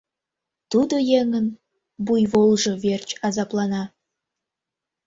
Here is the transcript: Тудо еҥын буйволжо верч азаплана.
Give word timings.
Тудо 0.71 0.95
еҥын 1.19 1.47
буйволжо 2.05 2.73
верч 2.83 3.09
азаплана. 3.27 3.83